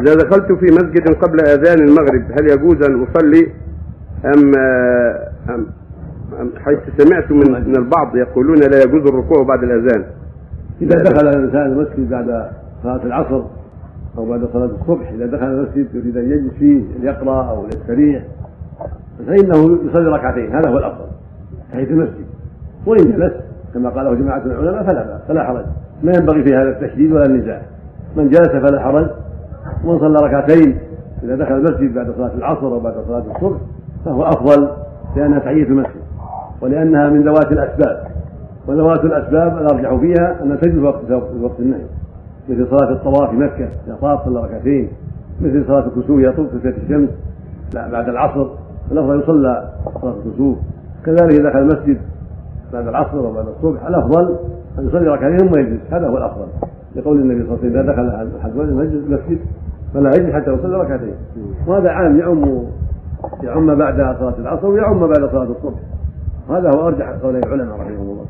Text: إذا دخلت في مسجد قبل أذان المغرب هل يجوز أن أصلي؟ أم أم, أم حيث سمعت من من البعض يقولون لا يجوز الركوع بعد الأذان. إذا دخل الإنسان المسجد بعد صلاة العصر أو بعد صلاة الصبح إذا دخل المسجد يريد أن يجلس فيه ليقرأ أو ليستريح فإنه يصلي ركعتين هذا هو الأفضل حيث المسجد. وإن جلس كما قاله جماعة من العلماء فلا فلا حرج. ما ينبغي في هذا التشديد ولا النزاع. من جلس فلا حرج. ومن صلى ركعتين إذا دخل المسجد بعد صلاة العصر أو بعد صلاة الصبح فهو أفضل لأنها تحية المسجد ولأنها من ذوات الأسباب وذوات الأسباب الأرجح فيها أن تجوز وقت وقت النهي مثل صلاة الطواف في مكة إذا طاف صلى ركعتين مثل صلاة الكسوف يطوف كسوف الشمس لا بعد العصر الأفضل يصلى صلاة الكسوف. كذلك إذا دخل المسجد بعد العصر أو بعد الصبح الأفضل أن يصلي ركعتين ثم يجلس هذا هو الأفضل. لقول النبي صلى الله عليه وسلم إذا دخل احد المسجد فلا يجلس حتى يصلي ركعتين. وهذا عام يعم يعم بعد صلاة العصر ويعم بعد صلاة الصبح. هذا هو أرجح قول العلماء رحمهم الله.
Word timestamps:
إذا 0.00 0.14
دخلت 0.14 0.52
في 0.52 0.66
مسجد 0.66 1.14
قبل 1.14 1.40
أذان 1.40 1.88
المغرب 1.88 2.22
هل 2.40 2.50
يجوز 2.50 2.82
أن 2.88 3.02
أصلي؟ 3.02 3.52
أم 4.24 4.52
أم, 5.48 5.66
أم 6.40 6.50
حيث 6.64 6.78
سمعت 6.98 7.32
من 7.32 7.68
من 7.68 7.76
البعض 7.76 8.16
يقولون 8.16 8.56
لا 8.56 8.78
يجوز 8.78 9.08
الركوع 9.08 9.42
بعد 9.42 9.62
الأذان. 9.62 10.04
إذا 10.82 10.98
دخل 10.98 11.28
الإنسان 11.28 11.62
المسجد 11.62 12.10
بعد 12.10 12.50
صلاة 12.82 13.00
العصر 13.04 13.42
أو 14.18 14.24
بعد 14.24 14.48
صلاة 14.52 14.70
الصبح 14.80 15.10
إذا 15.12 15.26
دخل 15.26 15.46
المسجد 15.46 15.94
يريد 15.94 16.16
أن 16.16 16.30
يجلس 16.30 16.54
فيه 16.58 16.82
ليقرأ 17.00 17.50
أو 17.50 17.64
ليستريح 17.64 18.24
فإنه 19.26 19.78
يصلي 19.90 20.10
ركعتين 20.10 20.56
هذا 20.56 20.70
هو 20.70 20.78
الأفضل 20.78 21.06
حيث 21.72 21.90
المسجد. 21.90 22.24
وإن 22.86 23.04
جلس 23.04 23.32
كما 23.74 23.90
قاله 23.90 24.14
جماعة 24.14 24.38
من 24.44 24.50
العلماء 24.50 24.82
فلا 24.82 25.18
فلا 25.28 25.44
حرج. 25.44 25.64
ما 26.02 26.12
ينبغي 26.18 26.42
في 26.42 26.54
هذا 26.54 26.68
التشديد 26.68 27.12
ولا 27.12 27.26
النزاع. 27.26 27.62
من 28.16 28.28
جلس 28.28 28.48
فلا 28.48 28.80
حرج. 28.80 29.06
ومن 29.84 29.98
صلى 29.98 30.16
ركعتين 30.26 30.78
إذا 31.22 31.36
دخل 31.36 31.54
المسجد 31.54 31.94
بعد 31.94 32.10
صلاة 32.16 32.34
العصر 32.34 32.66
أو 32.66 32.80
بعد 32.80 32.94
صلاة 33.08 33.24
الصبح 33.36 33.58
فهو 34.04 34.22
أفضل 34.22 34.68
لأنها 35.16 35.38
تحية 35.38 35.64
المسجد 35.64 36.00
ولأنها 36.60 37.08
من 37.08 37.22
ذوات 37.22 37.52
الأسباب 37.52 38.06
وذوات 38.68 39.04
الأسباب 39.04 39.58
الأرجح 39.58 39.94
فيها 39.94 40.42
أن 40.42 40.60
تجوز 40.60 40.84
وقت 40.84 41.10
وقت 41.42 41.60
النهي 41.60 41.84
مثل 42.48 42.66
صلاة 42.70 42.92
الطواف 42.92 43.30
في 43.30 43.36
مكة 43.36 43.68
إذا 43.86 43.98
طاف 44.00 44.24
صلى 44.24 44.40
ركعتين 44.40 44.88
مثل 45.40 45.64
صلاة 45.66 45.86
الكسوف 45.86 46.20
يطوف 46.20 46.46
كسوف 46.46 46.66
الشمس 46.66 47.08
لا 47.74 47.90
بعد 47.90 48.08
العصر 48.08 48.46
الأفضل 48.92 49.20
يصلى 49.20 49.70
صلاة 50.02 50.14
الكسوف. 50.26 50.58
كذلك 51.06 51.40
إذا 51.40 51.48
دخل 51.48 51.58
المسجد 51.58 51.98
بعد 52.72 52.88
العصر 52.88 53.18
أو 53.18 53.32
بعد 53.32 53.46
الصبح 53.46 53.86
الأفضل 53.86 54.36
أن 54.78 54.86
يصلي 54.86 55.08
ركعتين 55.08 55.38
ثم 55.38 55.58
يجلس 55.58 55.80
هذا 55.90 56.08
هو 56.08 56.18
الأفضل. 56.18 56.46
لقول 56.96 57.20
النبي 57.20 57.46
صلى 57.46 57.54
الله 57.54 57.58
عليه 57.58 57.70
وسلم 57.70 57.80
إذا 57.80 57.92
دخل 57.92 58.36
احد 58.40 58.50
المسجد 58.58 59.38
فلا 59.94 60.10
يجلس 60.10 60.34
حتى 60.34 60.50
يصلي 60.50 60.76
ركعتين. 60.76 61.14
وهذا 61.66 61.90
عام 61.90 62.18
يعم 62.18 62.64
يعم 63.42 63.74
بعد 63.74 63.96
صلاة 63.96 64.34
العصر 64.38 64.66
ويعم 64.66 65.00
بعد 65.00 65.30
صلاة 65.32 65.42
الصبح. 65.50 65.80
هذا 66.50 66.70
هو 66.74 66.86
أرجح 66.88 67.08
قول 67.22 67.36
العلماء 67.36 67.76
رحمهم 67.76 68.10
الله. 68.10 68.24